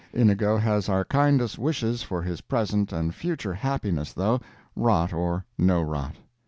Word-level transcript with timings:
"Inigo" 0.13 0.57
has 0.57 0.89
our 0.89 1.05
kindest 1.05 1.59
wishes 1.59 2.01
for 2.01 2.23
his 2.23 2.41
present 2.41 2.91
and 2.91 3.13
future 3.13 3.53
happiness, 3.53 4.13
though, 4.13 4.39
rot 4.75 5.13
or 5.13 5.45
no 5.59 5.79
rot. 5.79 6.15